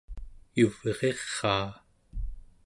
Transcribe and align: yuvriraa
yuvriraa 0.57 1.67